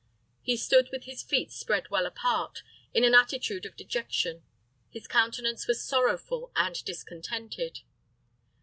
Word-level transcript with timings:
He 0.41 0.57
stood 0.57 0.89
with 0.91 1.03
his 1.03 1.21
feet 1.21 1.51
spread 1.51 1.91
well 1.91 2.07
apart, 2.07 2.63
in 2.91 3.03
an 3.03 3.13
attitude 3.13 3.67
of 3.67 3.75
dejection; 3.75 4.41
his 4.89 5.05
countenance 5.05 5.67
was 5.67 5.83
sorrowful 5.85 6.51
and 6.55 6.83
discontented. 6.85 7.81